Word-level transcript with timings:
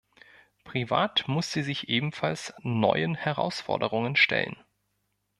Privat 0.63 1.27
muss 1.27 1.51
sie 1.51 1.61
sich 1.61 1.87
ebenfalls 1.87 2.55
neuen 2.63 3.13
Herausforderungen 3.13 4.15
stellen. 4.15 4.57